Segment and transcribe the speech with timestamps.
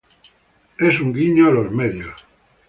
[0.79, 2.25] Es un guiño a los medios.